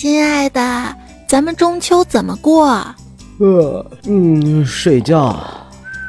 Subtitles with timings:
[0.00, 0.96] 亲爱的，
[1.28, 2.70] 咱们中秋怎么过？
[3.38, 5.38] 呃，嗯，睡觉。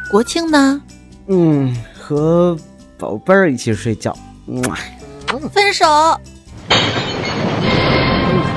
[0.10, 0.82] 国庆呢？
[1.28, 2.58] 嗯，和
[2.98, 4.18] 宝贝儿一起睡觉。
[5.52, 5.86] 分手。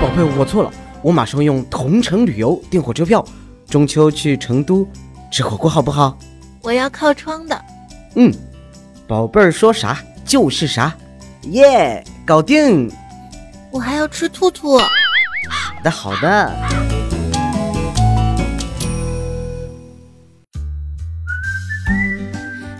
[0.01, 0.71] 宝贝，我错了，
[1.03, 3.27] 我马上用同城旅游订火车票，
[3.69, 4.87] 中秋去成都
[5.33, 6.17] 吃火锅，好不好？
[6.63, 7.61] 我要靠窗的。
[8.15, 8.33] 嗯，
[9.09, 10.95] 宝贝儿说啥就是啥，
[11.51, 12.89] 耶，搞定。
[13.73, 14.79] 我还要吃兔兔。
[15.85, 16.51] 好的，好的。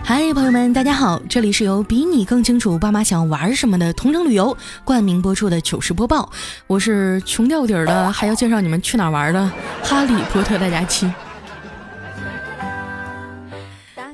[0.03, 6.31] 嗨，朋友们，大家好，这里是由比你更清楚爸妈想玩什么的同城旅游冠名播出的糗事播报。
[6.65, 9.51] 我是穷掉底儿的，还要介绍你们去哪玩的
[9.83, 11.11] 哈利波特大假期。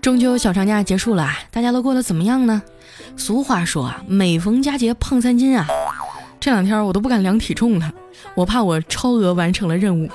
[0.01, 2.61] 中秋小长假结束了，大家都过得怎么样呢？
[3.15, 5.65] 俗话说啊，每逢佳节胖三斤啊。
[6.39, 7.91] 这两天我都不敢量体重了，
[8.33, 10.09] 我怕我超额完成了任务。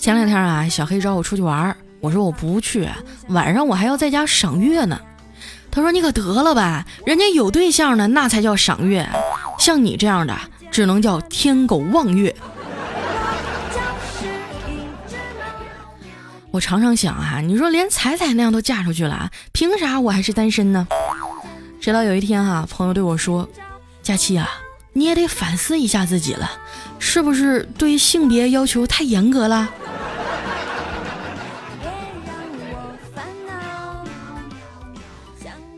[0.00, 2.88] 前两天啊，小黑找我出去玩，我说我不去，
[3.28, 5.00] 晚上我还要在家赏月呢。
[5.70, 9.08] 他说你可得了吧，人家有对象呢，那才叫赏月，
[9.58, 10.36] 像你这样的
[10.70, 12.34] 只能叫天狗望月。
[16.50, 20.86] 我常常想啊，你说连彩彩那样都嫁出去了，凭啥我还是单身呢？
[21.82, 23.48] 直到有一天哈，朋友对我说
[24.04, 24.48] ：“佳期啊，
[24.92, 26.48] 你也得反思一下自己了，
[27.00, 29.68] 是不是对性别要求太严格了？”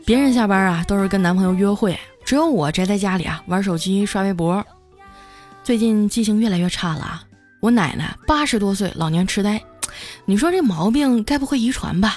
[0.05, 4.63] 别人下班啊都是跟男朋友约会，只有我宅在家里啊玩手机刷微博。
[5.63, 7.23] 最近记性越来越差了啊，
[7.59, 9.59] 我奶奶八十多岁，老年痴呆，
[10.25, 12.15] 你说这毛病该不会遗传吧？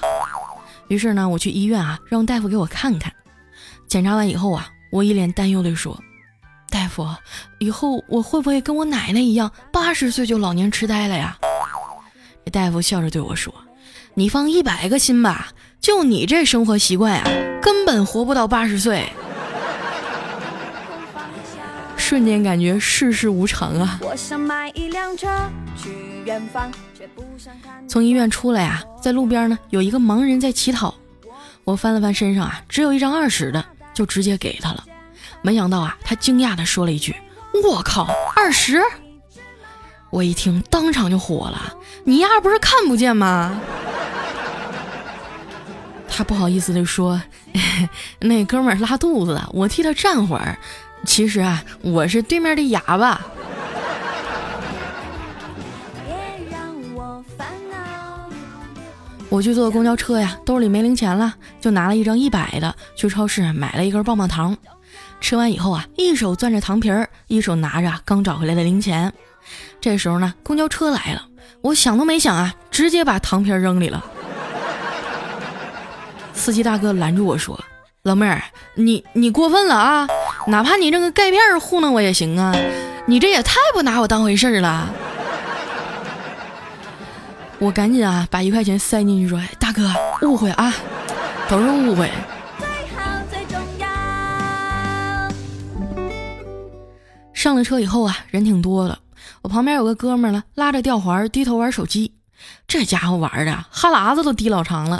[0.88, 3.10] 于是呢，我去医院啊，让大夫给我看看。
[3.88, 5.98] 检查完以后啊，我一脸担忧地说
[6.68, 7.08] ：“大夫，
[7.58, 11.38] 以后我会不会跟我奶奶一样，八十岁就老年痴呆了呀？”
[12.44, 13.52] 这大夫笑着对我说
[14.12, 15.48] ：“你放一百个心吧，
[15.80, 17.24] 就你这生活习惯啊，
[17.62, 19.08] 根本活不到八十岁。”
[21.96, 23.98] 瞬间感觉世事无常啊！
[27.86, 30.94] 从医院出来啊，在路边呢有一个盲人在乞讨，
[31.64, 33.64] 我翻了翻身上啊，只有一张二十的。
[33.98, 34.84] 就直接给他了，
[35.42, 37.12] 没想到啊，他惊讶的说了一句
[37.64, 38.80] ：“我靠，二十！”
[40.10, 41.74] 我一听，当场就火了
[42.06, 43.60] ：“你丫不是看不见吗？”
[46.08, 47.20] 他不好意思的说
[48.20, 50.56] ：“那哥们拉肚子了，我替他站会儿。
[51.04, 53.20] 其实啊，我是对面的哑巴。”
[59.30, 64.56] 我去坐公交车呀，兜里没零钱了，就拿了一张一百的去超市买了一根棒棒糖。
[65.20, 69.12] 吃完以后啊，一手攥着糖皮儿，一手拿着刚找回来的零钱。
[69.80, 71.22] 这时候呢，公交车来了，
[71.60, 74.02] 我想都没想啊，直接把糖皮儿扔里了。
[76.32, 77.58] 司机大哥拦住我说
[78.04, 78.42] ：“老妹儿，
[78.76, 80.08] 你你过分了啊！
[80.46, 82.56] 哪怕你扔个钙片糊弄我也行啊，
[83.06, 84.88] 你这也太不拿我当回事儿了。”
[87.60, 89.92] 我赶紧啊，把一块钱塞进去，说：“大哥，
[90.22, 90.72] 误会啊，
[91.48, 92.08] 都是误会。”
[97.34, 98.96] 上了车以后啊，人挺多的。
[99.42, 102.14] 我旁边有个哥们儿了，拉着吊环，低头玩手机。
[102.68, 104.96] 这家伙玩的哈喇子都滴老长了。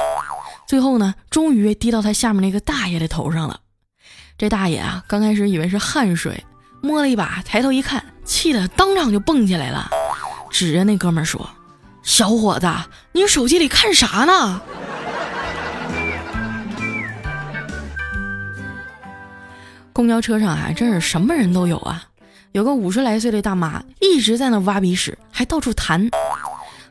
[0.67, 3.61] 最后呢，终于滴到他下面那个大爷的头上了。
[4.37, 6.45] 这大爷啊，刚开始以为是汗水，
[6.81, 9.89] 摸了一把，抬头一看，气得当场就蹦起来了，
[10.51, 11.49] 指着那哥们儿说。
[12.09, 12.67] 小伙子，
[13.13, 14.63] 你手机里看啥呢？
[19.93, 22.03] 公交车上啊，真是什么人都有啊。
[22.53, 26.09] 有个五十来岁的大妈一直在那挖鼻屎，还到处弹，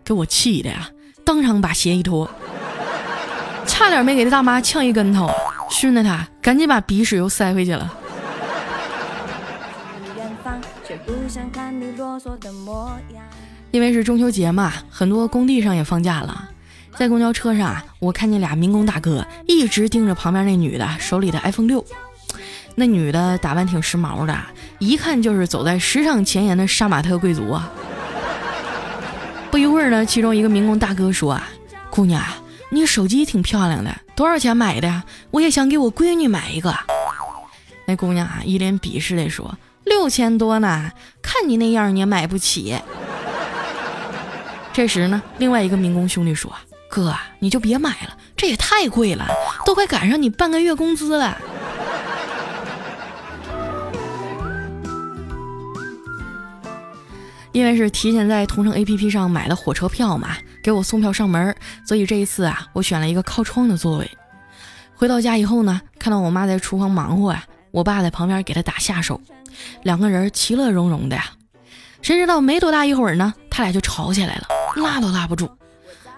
[0.06, 0.88] 给我气的呀！
[1.26, 2.30] 当场把鞋一脱，
[3.66, 5.28] 差点没给这大妈呛一跟头，
[5.72, 7.92] 熏得她赶紧把鼻屎又塞回去了。
[13.72, 16.50] 因为是中秋节嘛，很多工地上也放假了。
[16.96, 21.86] 在公交车上啊，我看见俩民工大哥一直盯着旁边那女的手里的 iPhone 六。
[22.75, 24.36] 那女的打扮挺时髦的，
[24.80, 27.72] 一看就是走在时尚前沿的杀马特贵族啊。
[29.52, 31.48] 不一会儿呢，其中一个民工大哥说：“啊，
[31.90, 32.24] 姑娘，
[32.70, 35.04] 你手机挺漂亮的，多少钱买的？
[35.31, 36.75] 我也想给我闺女买一个。”
[37.86, 40.92] 那姑娘啊，一脸鄙视地说：“六千多呢，
[41.22, 42.78] 看你那样你也买不起。”
[44.77, 46.53] 这时呢，另外一个民工兄弟说
[46.88, 49.27] ：“哥，你就别买了，这也太贵了，
[49.65, 51.35] 都快赶上你半个月工资了。”
[57.51, 64.07] 因为是提前在同城 A P P 上买了火车票嘛，给我送票上门，所以这一次啊，我选了一个靠窗的座位。
[64.94, 69.19] 回到家以后呢，看到我妈在厨房忙活啊，我爸在旁边给她打下手，
[69.81, 71.31] 两个人其乐融融的呀。
[72.03, 74.47] 谁知道没多大一会儿呢，他俩就吵起来了。
[74.77, 75.50] 拉都拉不住。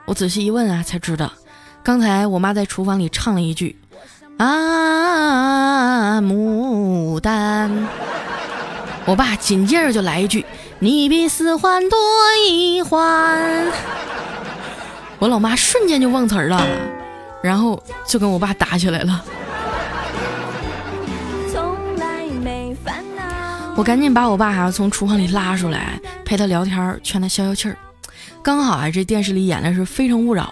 [0.05, 1.31] 我仔细一问啊，才知道，
[1.83, 3.79] 刚才我妈在厨房里唱了一句
[4.37, 7.87] “啊牡丹”，
[9.05, 10.45] 我爸紧接着就来一句
[10.79, 11.97] “你比四环多
[12.47, 13.67] 一环”，
[15.19, 16.65] 我老妈瞬间就忘词儿了。
[17.41, 19.23] 然后就跟我爸打起来了，
[23.77, 27.77] 我赶紧把我爸啊从厨房里拉出来，陪他聊天，劝他消消气儿。
[28.49, 30.45] 刚好啊，这电视里演的是《非诚勿扰》，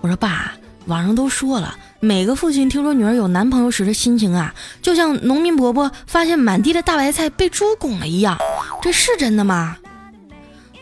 [0.00, 0.52] 我说爸，
[0.86, 8.38] 网上都说了，每个父亲听说女儿有男朋友时的心情啊，就像农民伯伯发现满地的大白菜被猪拱了一样，
[8.80, 9.76] 这是真的吗？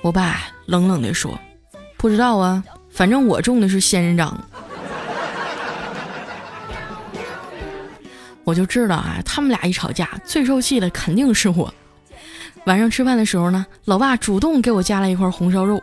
[0.03, 1.41] 我爸冷冷地说
[1.97, 4.39] ：“不知道啊，反正我种的是仙人掌。”
[8.45, 11.73] 我就知道啊，他们俩一吵架，最受气的肯定是我。
[12.65, 15.83] 晚上吃饭的时候呢，老爸主动给我夹了一块红烧肉。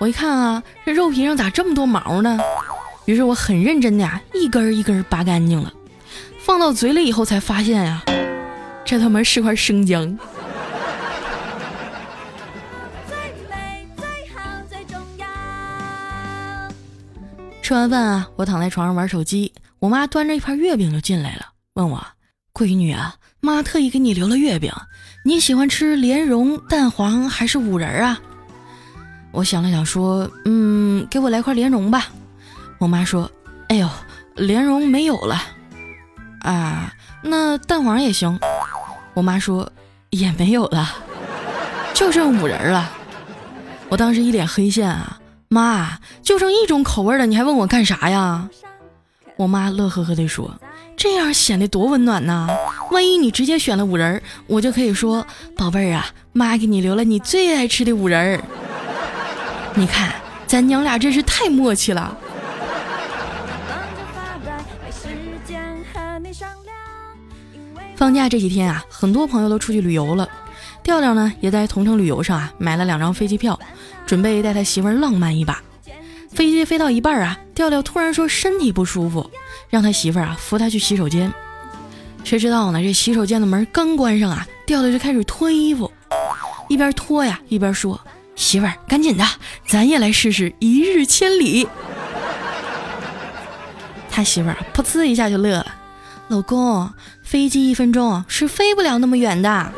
[0.00, 2.38] 我一看啊，这肉皮上咋这么多毛呢？
[3.06, 5.72] 于是我很认真的呀，一根一根拔干净了，
[6.40, 8.02] 放到嘴里以后才发现呀，
[8.84, 10.18] 这他妈是块生姜。
[17.62, 21.48] 吃完饭啊，我躺在床上玩手机，我妈端着一盘月饼就进来了。
[21.74, 22.02] 问我，
[22.54, 24.72] 闺女啊，妈特意给你留了月饼，
[25.24, 28.20] 你喜欢吃莲蓉、蛋黄还是五仁啊？
[29.32, 32.06] 我想了想说，嗯，给我来块莲蓉吧。
[32.78, 33.30] 我妈说，
[33.68, 33.88] 哎呦，
[34.34, 35.42] 莲蓉没有了，
[36.40, 36.92] 啊，
[37.22, 38.38] 那蛋黄也行。
[39.14, 39.70] 我妈说，
[40.10, 40.88] 也没有了，
[41.92, 42.90] 就剩五仁了。
[43.88, 48.48] 我当时一脸黑线啊，妈，就剩一种口味了，你还问我干啥呀？
[49.36, 50.58] 我妈乐呵呵地说。
[50.96, 52.48] 这样显得多温暖呐！
[52.90, 55.24] 万一你直接选了五仁儿，我就可以说
[55.56, 58.42] ：“宝贝儿啊，妈给你留了你最爱吃的五仁儿。”
[59.74, 60.12] 你看，
[60.46, 62.16] 咱娘俩真是太默契了。
[67.96, 70.28] 放假这几天啊，很多朋友都出去旅游了。
[70.82, 73.58] 调调呢，也在同城旅游上啊买了两张飞机票，
[74.06, 75.62] 准备带他媳妇儿浪漫一把。
[76.30, 79.28] 飞机飞到一半啊，调调突然说身体不舒服。
[79.68, 81.30] 让他媳妇儿啊扶他去洗手间，
[82.24, 82.80] 谁知道呢？
[82.80, 85.92] 这洗手间的门刚关上啊，调调就开始脱衣服，
[86.68, 88.00] 一边脱呀一边说
[88.38, 89.24] ：“媳妇儿，赶紧的，
[89.66, 91.68] 咱也来试试一日千里。”
[94.08, 95.74] 他媳妇儿噗呲一下就乐了
[96.28, 96.88] ：“老公，
[97.22, 99.72] 飞机一分钟是飞不了那么远的。”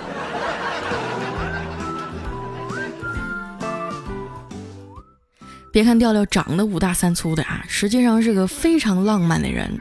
[5.73, 9.81] 别看调调长得五大三粗的啊，实际上是个非常浪漫的人。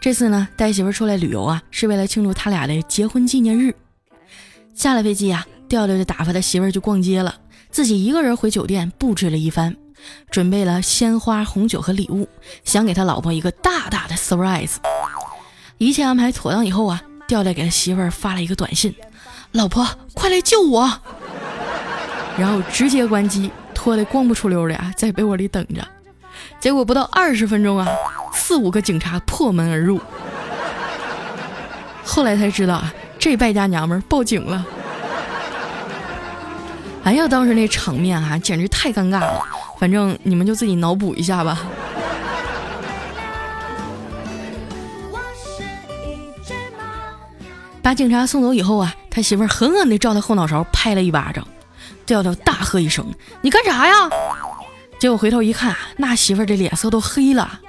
[0.00, 3.74] 这次呢，带媳妇出来旅游啊，是为了庆祝他俩的结婚纪念日。
[4.74, 7.34] 下了飞机啊，调调就打发他媳妇儿去逛街了，
[7.76, 9.76] 自己一个人回酒店布置了一番，
[10.30, 12.26] 准备了鲜花、红酒和礼物，
[12.64, 14.76] 想给他老婆一个大大的 surprise。
[15.76, 18.94] 一切安排妥当以后啊，调调给他媳妇儿发了一个短信
[19.52, 20.90] ：“老婆，快来救我！”
[22.38, 23.50] 然后直接关机。
[23.74, 25.86] 脱得光不出溜的啊，在被窝里等着，
[26.58, 27.86] 结果不到二十分钟啊，
[28.32, 30.00] 四五个警察破门而入。
[32.02, 34.64] 后来才知道啊，这败家娘们报警了。
[37.06, 39.40] 哎呀，当时那场面啊，简直太尴尬了。
[39.78, 41.62] 反正你们就自己脑补一下吧。
[47.80, 51.46] 把警察送走以后啊，他媳妇儿狠狠地照他后脑勺拍了一巴掌。
[52.04, 53.06] 调调大喝一声
[53.40, 53.94] ：“你干啥呀？”
[54.98, 57.60] 结果回头一看，那媳妇儿这脸色都黑了。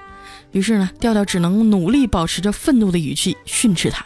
[0.51, 4.03] 于是呢，调调只能努力保持着愤怒的语气训斥他：“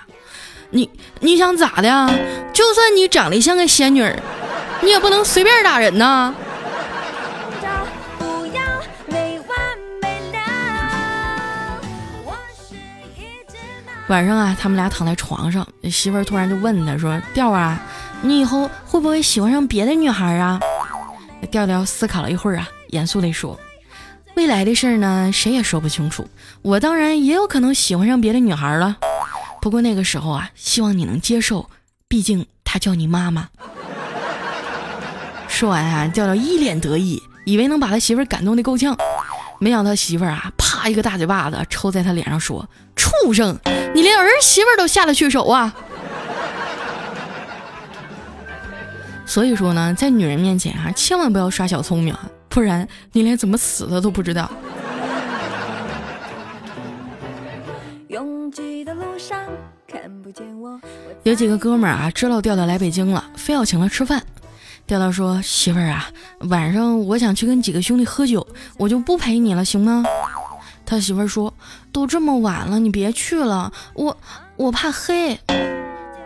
[0.71, 0.89] 你
[1.21, 2.11] 你想咋的呀？
[2.51, 4.13] 就算你长得像个仙女儿，
[4.81, 6.33] 你也不能随便打人呐！”
[14.07, 17.81] 晚上啊，他们俩躺在床上，媳妇儿突然就问他说：“调啊。”
[18.23, 20.59] 你以后会不会喜欢上别的女孩啊？
[21.49, 23.57] 调调思考了一会儿啊，严肃地说
[24.35, 26.27] ：“未来的事儿呢，谁也说不清楚。
[26.61, 28.97] 我当然也有可能喜欢上别的女孩了，
[29.61, 31.69] 不过那个时候啊，希望你能接受，
[32.07, 33.47] 毕竟她叫你妈妈。”
[35.61, 38.97] 说完啊，调调一脸得意，以为能把他媳妇儿感动的够呛，
[39.59, 43.55] 没想到媳妇儿啊，啪一个大嘴巴子抽在他脸上，说：“畜生，
[43.93, 45.71] 你连儿媳妇都下得去手啊！”
[49.23, 52.15] 所以说呢，在女人面前啊，千万不要耍小聪明，
[52.49, 54.49] 不然你连怎么死的都不知道。
[58.09, 58.49] 有
[61.35, 64.23] 几个哥们儿啊，知道调调来北京了，非要请他吃饭。
[64.91, 66.09] 调调说：“媳妇儿啊，
[66.49, 68.45] 晚上我想去跟几个兄弟喝酒，
[68.75, 70.03] 我就不陪你了，行吗？”
[70.85, 71.53] 他媳妇儿说
[71.93, 74.17] ：“都这么晚了，你别去了，我
[74.57, 75.39] 我怕黑。”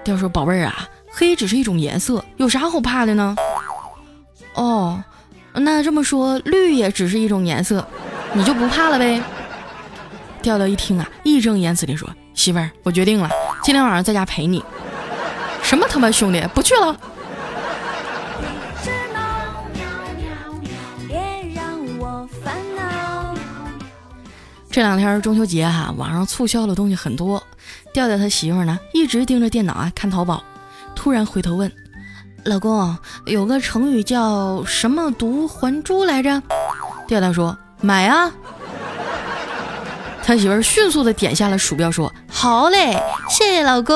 [0.04, 3.36] 调说：“宝贝儿啊，黑只是一种颜色，有啥好怕的呢？”
[4.56, 5.00] 哦，
[5.54, 7.88] 那这么说，绿也只是一种颜色，
[8.34, 9.22] 你就不怕了呗？
[10.42, 13.30] 调调一听啊，义正言辞地说：“媳妇儿，我决定了，
[13.62, 14.66] 今天晚上在家陪你。”
[15.62, 17.00] 什么他妈兄弟，不去了。
[24.76, 27.42] 这两天中秋节哈，网上促销的东西很多。
[27.94, 30.44] 调调他媳妇呢，一直盯着电脑啊看淘宝，
[30.94, 31.72] 突然回头问
[32.44, 36.44] ：“老公，有个成语叫什么毒还珠来着？”
[37.08, 38.30] 调调说：“买啊。”
[40.22, 43.96] 他媳妇迅速的点下了鼠标，说：“好嘞，谢谢老公。”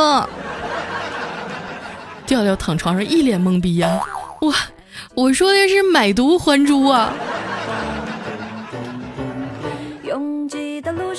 [2.25, 3.99] 调调躺床上一脸懵逼呀，
[4.39, 4.53] 我
[5.13, 7.11] 我说的是买椟还珠啊。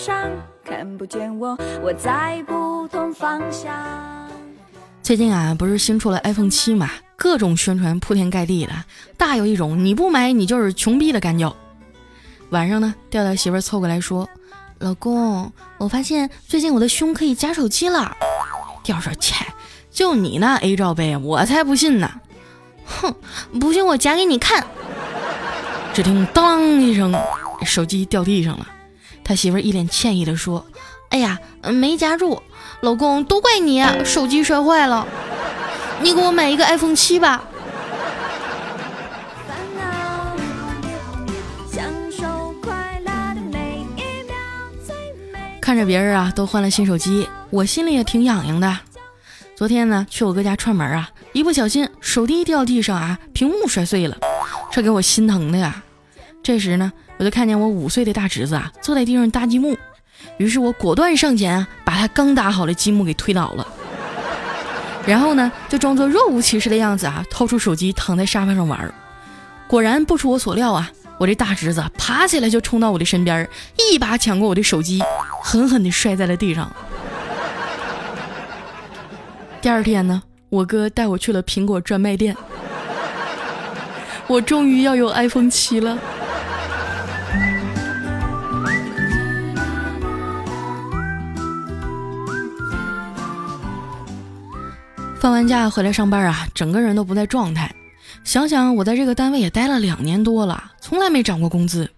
[0.03, 0.31] 上
[0.65, 3.71] 看不见我，我在不同方向。
[5.03, 8.73] 最近啊，不是新出了 iPhone 七嘛，各种宣传铺天盖地的，
[9.19, 11.55] 大有一种你不买你就是穷逼的感觉。
[12.49, 14.27] 晚上呢，调调媳妇凑过来说
[14.81, 18.17] ：“老公，我发现最近我的胸可以夹手机了。”
[18.83, 19.35] 调说：“切，
[19.91, 22.11] 就你那 A 罩杯，我才不信呢。”
[22.87, 23.15] 哼，
[23.61, 24.67] 不信我夹给你看。
[25.93, 27.15] 只听当一声，
[27.67, 28.67] 手机掉地上了。
[29.23, 30.67] 他媳妇一脸歉意地说
[31.11, 31.39] ：“哎呀，
[31.73, 32.43] 没夹住，
[32.81, 35.07] 老公都怪你，手机摔坏了，
[36.01, 37.45] 你给我买一个 iPhone 七吧。”
[45.61, 48.77] 看着别人啊都换了新手机，我心里也挺痒痒的。
[49.55, 54.17] 昨天呢去我哥家串门啊，一不小心手机掉地上啊，屏幕摔碎了，
[54.73, 55.85] 这给我心疼的呀。
[56.43, 56.93] 这时呢。
[57.21, 59.77] 我就看见我五岁的大侄子啊，坐在地上搭积木，
[60.39, 63.67] 于是我果断上前啊，把他刚搭好的积木给推倒了，
[65.07, 68.91] 然后呢，就装作若无其事的样子啊，掏出手机躺在沙发上玩。
[69.69, 73.47] 果然不出我所料啊，我这大侄子爬起来就冲到我的身边，
[73.77, 75.03] 一把抢过我的手机，
[75.43, 76.75] 狠狠地摔在了地上。
[79.61, 82.35] 第二天呢，我哥带我去了苹果专卖店，
[84.27, 85.99] 我终于要有 iPhone 七了。
[95.21, 97.71] 放完假回来上班啊，整个人都不在状态。
[98.25, 101.91] 想想我在这个单位也待了两年多了，从来没涨过工资。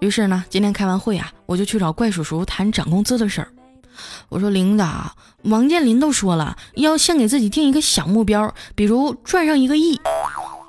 [0.00, 3.48] 于是呢，今天开完会啊，我就去找怪叔叔谈涨工资的事儿。
[4.28, 9.98] 我说：“领导，王健林都说了，要先给自己定一个小目标，比如赚上一个亿。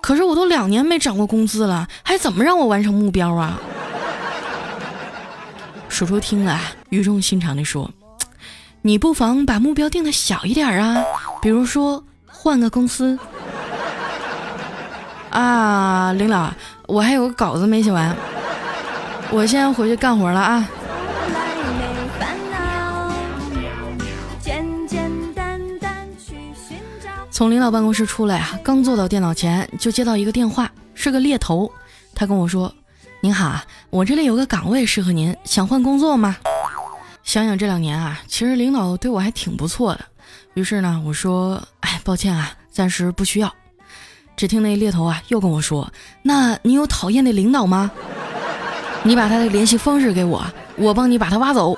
[0.01, 3.59] 可是我都两年没涨过工资了，还怎么让我完成目标啊？”
[5.89, 6.57] 叔叔听了，
[6.91, 7.91] 语重心长地说。
[8.85, 11.01] 你不妨把目标定的小一点啊，
[11.41, 13.17] 比如说换个公司。
[15.29, 16.53] 啊，领导，
[16.87, 18.13] 我还有个稿子没写完，
[19.31, 20.67] 我先回去干活了啊。
[27.31, 31.71] 从领导办公室出来啊，刚坐到电脑前就接到一个电话，是个猎头，
[32.13, 32.71] 他跟我说
[33.23, 36.35] ：“您好，我这里有个岗位适合您，想换工作吗？”
[37.23, 40.05] 想想这两年啊，其实领导对我还挺不错的。
[40.53, 43.53] 于是呢，我说：“哎，抱歉啊，暂时不需要。”
[44.35, 45.91] 只听那猎头啊又跟我说
[46.23, 47.89] ：“那你有讨厌的领导吗？
[49.03, 51.77] 你把他的联系方式给我，我帮你把他挖走。”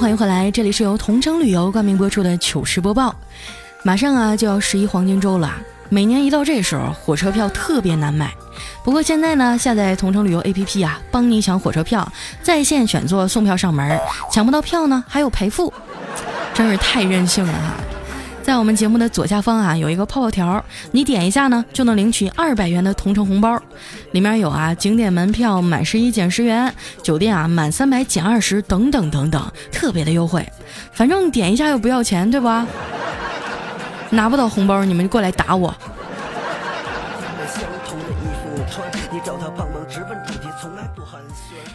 [0.00, 3.14] 欢迎回来，这里是由同城旅游冠名播出的糗事播报。
[3.82, 5.52] 马上啊就要十一黄金周了，
[5.90, 8.32] 每年一到这时候，火车票特别难买。
[8.82, 12.10] 不过现在呢，下载同城旅游 APP 啊，帮你抢火车票，
[12.42, 14.00] 在线选座送票上门，
[14.32, 15.70] 抢不到票呢还有赔付，
[16.54, 17.74] 真是太任性了哈。
[18.42, 23.60] 在我们节目的左下方啊，有一个泡泡条，你点一下呢，就能领取二百元的同城红包，
[24.12, 30.44] 里面有啊景点门票满十一减十元，酒店啊满三百减二十等等等等，特别的优惠。
[30.92, 32.66] 反正点一下又不要钱，对吧？
[34.10, 35.72] 拿不到红包，你们就过来打我。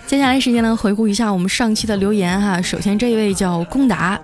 [0.05, 2.61] 接下来时间呢，回顾一下我们上期的留言哈。
[2.61, 4.19] 首先这一位叫龚达，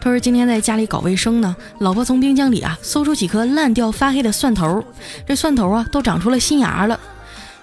[0.00, 4.84] 他说今天在家里搞卫生呢，老婆从冰箱里啊搜出几颗烂掉发黑的蒜头，
[5.26, 6.98] 这蒜头啊都长出了新芽了。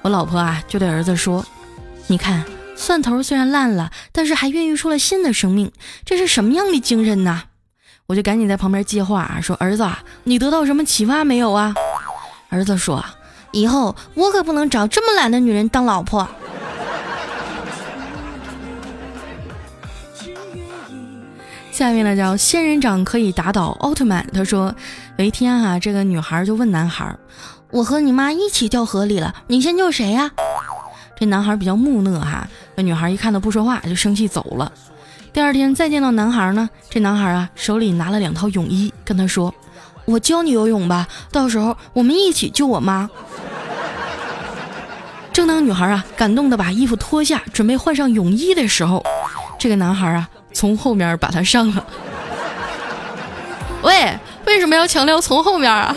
[0.02, 1.46] 我老婆啊就对儿子说
[2.08, 2.44] ：“你看，
[2.76, 5.72] 蒜头虽然烂了，但是还孕育出了新的生命，
[6.04, 7.44] 这是什么样的精神呢？”
[8.08, 11.76] 我就赶紧在旁边接话说：“儿子，啊你得到什么启发没有啊？”
[12.50, 13.06] 儿子说
[13.54, 16.28] ：“以后我可不能找这么懒的女人当老婆。”
[21.82, 24.24] 下面呢叫仙人掌可以打倒奥特曼。
[24.32, 24.72] 他说
[25.18, 27.12] 有一天哈，这个女孩就问男孩
[27.74, 30.30] ：“我和你妈一起掉河里了，你先救谁呀？”
[31.18, 34.72] 这男孩比较木讷哈，那女孩一看他不说话，就生气走了。
[35.34, 39.52] 第二天再见到男孩呢，这男孩啊手里拿了两套泳衣，跟他说
[40.06, 43.10] ：“我教你游泳吧，到时候我们一起救我妈。”
[45.34, 49.04] 正当女孩啊感动的把衣服脱下，准备换上泳衣的时候，
[49.62, 51.86] 这个男孩啊从后面把他上了。
[53.84, 55.96] 喂，为什么要强调从后面啊？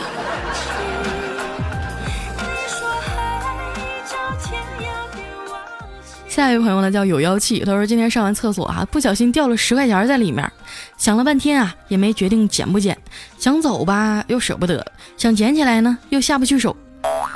[6.28, 10.52] 下一位朋友呢叫有妖气，他说今天上完厕所啊，不小心掉了十块钱在里面，
[10.98, 12.94] 想了半天啊，也没决定捡不捡，
[13.38, 14.84] 想走吧又舍不得，
[15.16, 16.76] 想捡起来呢又下不去手，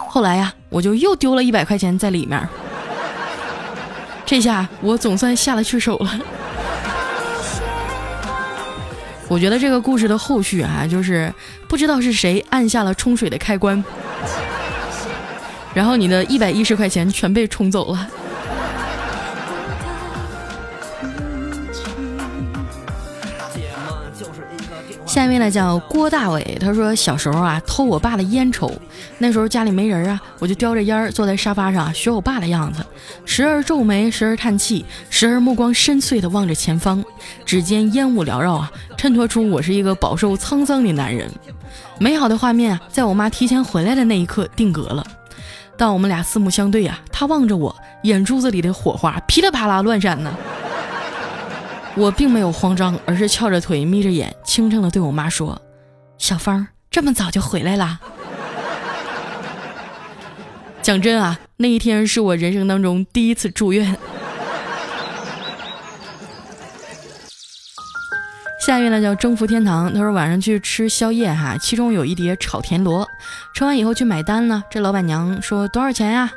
[0.07, 2.47] 后来呀，我就又丢了一百块钱在里面，
[4.29, 6.21] 这下我总算下得去手了。
[9.27, 11.33] 我觉得这个故事的后续啊，就是
[11.67, 13.83] 不知道是谁按下了冲水的开关，
[15.73, 18.07] 然后你的一百一十块钱全被冲走了。
[25.19, 28.73] 下一位呢叫郭大伟，他说小时候啊偷我爸的烟抽，
[29.19, 32.87] 那时候家里没人啊，我就叼着烟坐在沙发上学我爸的样子，
[33.25, 37.05] 时而皱眉，时而叹气，时而目光深邃的望着前方，
[37.45, 41.29] 指尖烟雾缭绕啊，衬托出我是一个饱受沧桑的男人。
[41.99, 45.05] 美好的画面，在我妈提前回来的那一刻定格了。
[45.77, 50.33] 当我们俩四目相对啊，她望着我，眼珠子里的火花噼里啪啦乱闪呢。
[51.99, 55.61] 我并没有慌张，而是翘着腿，眯着眼，轻声的对我妈说
[56.17, 57.99] ：“小芳，这么早就回来啦？”
[60.81, 63.99] 讲真啊，那一天是我人生当中第一次住院。
[68.65, 73.05] 下一位呢叫征服天堂，他说晚上去吃宵夜哈，其中有一碟炒田螺，
[73.57, 76.31] 吃完以后去买单呢，这老板娘说多少钱呀？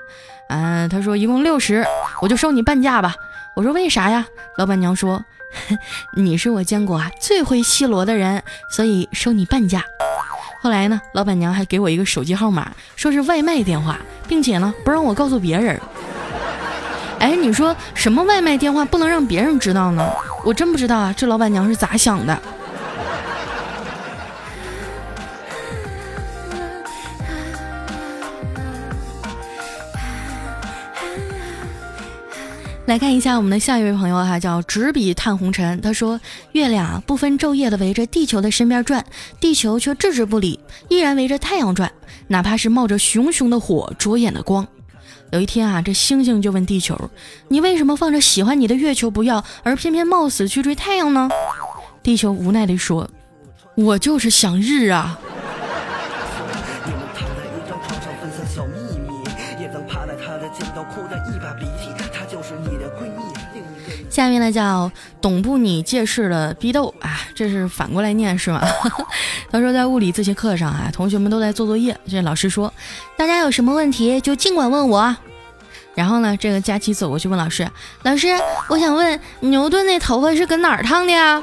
[0.49, 1.85] 嗯，他说一共六十，
[2.19, 3.13] 我就收你半价吧。
[3.55, 4.25] 我说为啥呀？
[4.57, 5.23] 老板娘说。
[6.15, 9.83] 你是我见过啊最会吸罗的人，所以收你半价。
[10.61, 15.79] 后来呢，老板娘还给我一个手机号码，说是外卖电话，并且呢不让我告诉别人。
[17.19, 20.07] 哎，你说什么外卖电话不能让别人知道呢？
[20.43, 22.39] 我真不知道啊，这老板娘是咋想的？
[32.87, 35.79] 来看一下我们的下一位朋友哈，叫执笔探红尘。
[35.81, 36.19] 他说
[36.51, 39.05] ：“月亮不分昼夜的围着地球的身边转，
[39.39, 41.89] 地球却置之不理，依然围着太阳转，
[42.27, 44.67] 哪怕是冒着熊熊的火、灼眼的光。”
[45.31, 47.09] 有一天啊，这星星就问地球
[47.47, 51.29] ：“你为什么放着喜欢你的月球不要，而偏偏冒死去追太阳呢？”
[52.03, 53.09] 地球无奈地说
[53.75, 55.17] ：“我就是想日啊。”
[64.11, 68.61] 下面呢叫懂不你借势的逼斗啊，这是反过来念是吗？
[69.49, 72.71] 他说在物理自习课上啊，同学们都在做作业，这老师说
[73.17, 75.15] 大家有什么问题就尽管问我。
[75.95, 77.67] 然后呢，这个佳琪走过去问老师
[78.03, 78.27] ：“老师，
[78.67, 81.41] 我想问牛顿那头发是搁哪儿烫的呀？”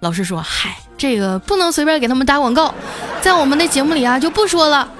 [0.00, 2.74] 老师说：“嗨，这个不能随便给他们打广告，
[3.20, 4.90] 在我们的节目里啊就不说了。”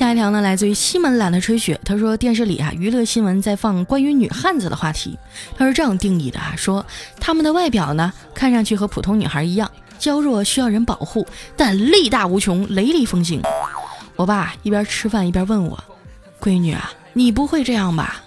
[0.00, 1.78] 下一条呢，来自于西门懒得吹雪。
[1.84, 5.18] 他说电视里啊，娱乐新闻在放关于女汉子的话题。
[5.58, 6.86] 他是这样定义的啊，说
[7.20, 13.42] 他们的外表呢，看上去和普通女孩一样娇弱，需要人保护，但力大无穷，雷厉风行。
[14.16, 15.78] 我爸一边吃饭一边问我
[16.40, 18.22] ：“闺女啊，你不会这样吧？”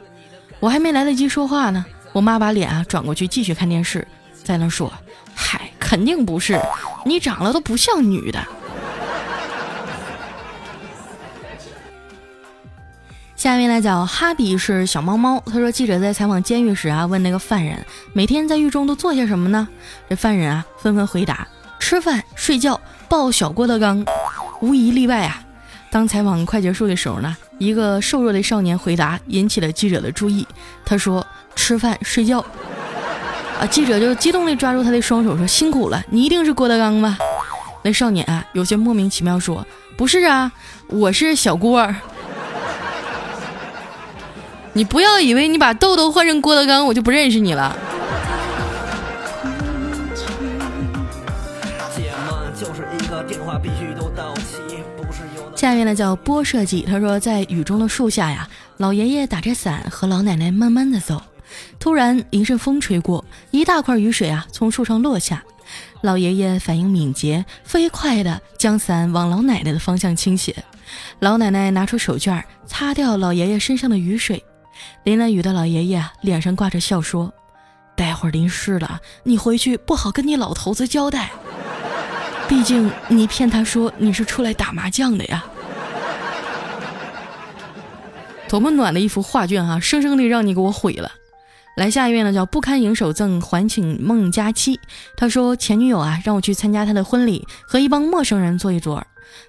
[0.62, 4.08] 我还没来得及说话呢，我妈把脸啊转过去继续看电视，
[4.44, 4.94] 在那说
[5.34, 6.62] ：“嗨，肯定不是，
[7.04, 8.40] 你长得都不像女的。”
[13.44, 15.44] 下面来讲，哈比是小猫猫。
[15.46, 17.78] 他说，记者在采访监狱时啊，问那个犯人
[18.14, 19.68] 每天在狱中都做些什么呢？
[20.10, 21.46] 这犯人啊纷纷回答：
[21.78, 22.80] 吃饭、睡觉、
[23.10, 24.06] 抱小郭德纲，
[24.62, 25.44] 无一例外啊。
[25.92, 30.48] 当采访快结束的时候呢，一个瘦弱的少年回答引起了记者的注意。
[30.86, 32.40] 他说：吃饭、睡觉。
[33.60, 37.18] 啊，记者就激动地抓住他的双手说：辛苦了，你一定是郭德纲吧？
[37.84, 40.50] 那少年啊有些莫名其妙说：不是啊，
[40.88, 41.94] 我是小郭。
[44.76, 47.78] 你不要以为你把豆豆换成郭德纲，我就不认识你了。
[55.56, 61.22] 下面呢叫波设计，他说在雨中的树下呀，老爷爷打着伞和老奶奶慢慢的走，
[61.80, 65.44] 突然一阵风吹过，一大块雨水啊从树上落下，
[66.02, 70.56] 老爷爷反应敏捷，飞快的将伞往老奶奶的方向倾斜，
[71.20, 74.44] 老奶奶拿出手绢擦掉老爷爷身上的雨水。
[75.04, 77.32] 淋了雨的老爷爷脸上挂着笑说
[77.96, 81.32] ：“待会儿淋湿了，你回去不好跟你老头子交代。
[82.48, 85.44] 毕竟你骗他说你是出来打麻将的呀。”
[88.48, 91.12] 多么暖的一幅画卷啊，生生的让你给我毁了。
[91.76, 94.80] 来下一位呢，叫不堪盈手赠还请孟佳期。
[95.18, 99.04] 他说前女友啊让我去参加他的婚礼，和一帮陌生人坐一桌。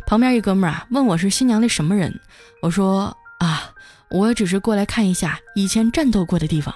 [0.06, 2.18] 旁边一哥们啊问我是新娘的什么人，
[2.62, 3.73] 我说啊。
[4.14, 6.72] 我只是过来看一下以前战斗过的地方，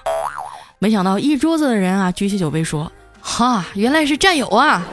[0.77, 4.85] 没想到一桌子的人啊举起酒杯说：“哈，原来是战友啊，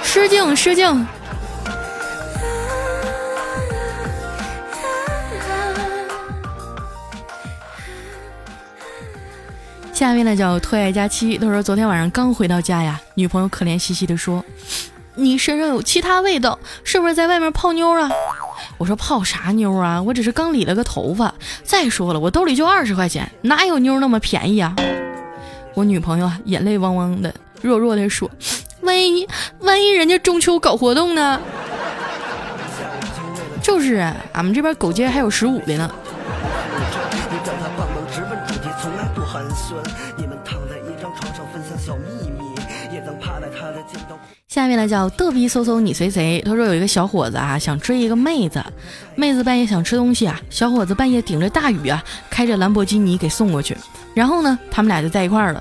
[0.00, 1.04] 失敬失敬。”
[9.92, 14.44] 下面呢叫特爱佳期，他说昨天晚上刚回到家呀，女朋友可怜兮兮的说
[15.16, 18.08] ：“你身上有其他味道，是不是在外面泡妞啊？”
[18.82, 20.02] 我说泡啥妞啊？
[20.02, 21.32] 我只是刚理了个头发。
[21.62, 24.74] 再说了，我兜里就二十块钱，哪有妞那么便宜啊？
[25.74, 28.28] 我女朋友啊，眼泪汪汪的，弱弱的说
[28.82, 29.24] ：“万一
[29.60, 31.40] 万一人家中秋搞活动呢？”
[33.62, 35.88] 就是啊，俺们这边狗街还有十五的呢。
[44.52, 46.42] 下面呢叫嘚逼嗖嗖你随谁？
[46.44, 48.62] 他说有一个小伙子啊想追一个妹子，
[49.14, 53.74] 妹子半夜想吃东西啊，小伙子半夜顶着大雨啊开着兰博基尼给送过去，
[54.12, 55.60] 然后呢他们俩就在一块儿了。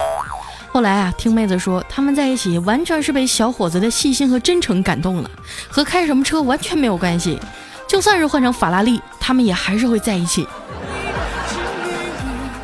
[0.73, 5.31] 后来啊听妹子说他们在一起完全是被小伙子的细心和真诚感动了，
[5.69, 7.39] 和开什么车完全没有关系，
[7.87, 10.45] 就算是换成法拉利，他们也还是会在一起。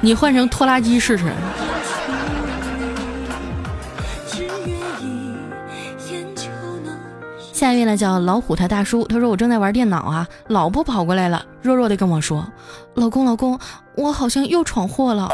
[0.01, 1.31] 你换成拖拉机试试。
[7.57, 12.47] 下一位呢叫老虎他大叔，他说我正在玩电脑啊，老婆跑过来了，弱弱的跟我说
[12.93, 13.59] ：“老公老公，
[13.95, 15.27] 我好像又闯祸了。”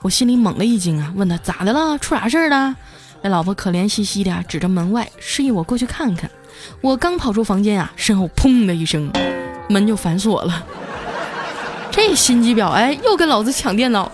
[0.00, 2.74] 我心里猛了一惊啊，问他咋的了，出啥事儿了？
[3.20, 6.30] 那老婆可怜兮兮的指着门外，示意我过去看看。
[6.80, 9.12] 我刚跑出房间啊，身后砰的一声，
[9.68, 10.64] 门就反锁了。
[11.90, 14.10] 这心机婊哎，又跟老子抢电脑。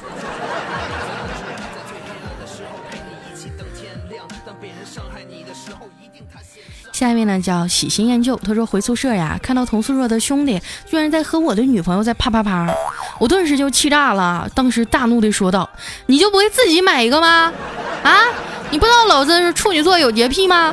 [6.94, 12.72] 下一位呢叫喜新厌旧，他说回宿舍呀，看到同宿舍的兄弟居然在和我的女朋友在啪啪啪，
[13.18, 15.68] 我顿时就气炸了，当时大怒的说道
[16.06, 17.52] ：“你就不会自己买一个吗？
[18.04, 18.20] 啊，
[18.70, 20.72] 你不知道老子是处女座有洁癖吗？”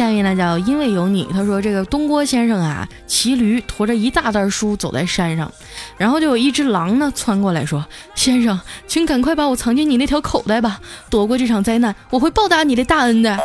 [0.00, 5.52] 下面呢叫因为有你，他说这个东郭先生啊，骑驴驮着一大袋书走在山上，
[5.98, 7.84] 然后就有一只狼呢窜过来说
[8.16, 13.38] ：“先生，请赶快把我藏进你那条口袋吧，躲过这场灾难，我会报答你的大恩的。”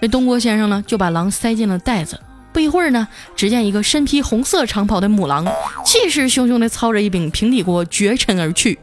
[0.00, 2.18] 这东郭先生呢就把狼塞进了袋子，
[2.50, 5.44] 不一会儿呢，只见一个身披红色长袍的母狼，
[5.84, 8.78] 气势汹汹地操着一柄平底锅绝尘而去。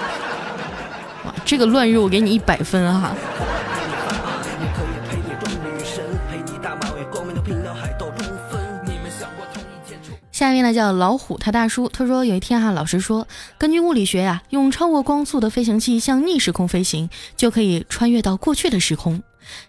[1.24, 3.14] 哇，这个乱入我给你一百分哈！
[10.36, 19.22] 下面呢叫老虎他大叔，他说有一天哈，老师说根据物理学呀，用超过光速的飞行器向逆时空飞行，就可以穿越到过去的时空。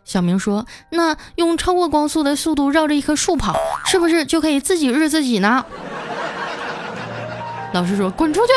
[0.03, 5.65] 小明说，那用超过光速的速度绕着一棵树跑，是不是就可以自己日自己呢？
[7.71, 8.51] 老师说滚出去！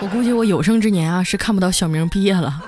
[0.00, 2.62] 我估计我有生之年啊是看不到小明毕业了。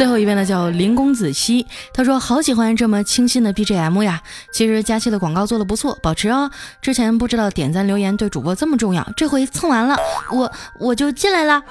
[0.00, 4.22] 最后一位呢叫林公子熙，他说好喜欢这么清新的 BGM 呀。
[4.50, 6.50] 其实佳期的广告做的不错，保持哦。
[6.80, 9.98] 之前不知道点赞留言对主播这么重要，这回蹭完了，
[10.30, 11.62] 我我就进来了。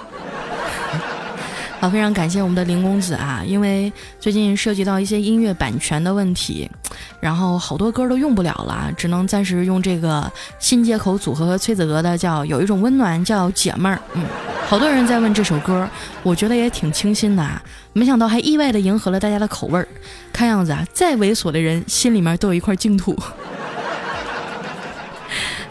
[1.80, 6.70] 好，非常感谢我们的林公子啊，因为最近涉及到一些音乐版权的问题，
[7.22, 13.96] 然后好多歌都用不了了，只能暂时用这个新街口组合和崔子格的叫《有一种温暖叫姐妹儿》。
[14.14, 14.26] 嗯，
[14.68, 15.88] 好多人在问这首歌，
[16.22, 17.64] 我觉得也挺清新的啊，
[17.94, 19.88] 没想到还意外的迎合了大家的口味儿。
[20.34, 23.18] 看样子啊，再猥琐的人心里面都有一块净土。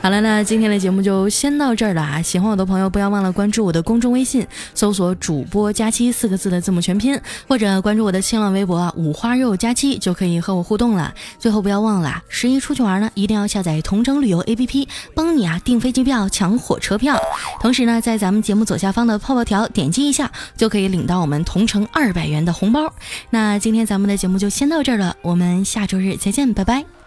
[0.00, 2.22] 好了，那今天的节目就先到这儿了啊！
[2.22, 11.12] 喜欢我的朋友，不要忘了关注我的公众微信，搜索“主播佳期”四个字的字母全拼，或者关注我的新浪微博啊“五花肉佳期”，就可以和我互动了。
[11.38, 17.20] 最后不要忘了，十一出去玩呢，一定要下载同城旅游 APP，帮你啊订飞机票、抢火车票。
[17.61, 22.90] 同时呢，在咱们节目左下方的泡泡条点击一下，就可以领到我们同城二百元的红包。
[23.30, 26.97] 那今天咱们的节目就先到这儿了，我们下周日再见，拜拜。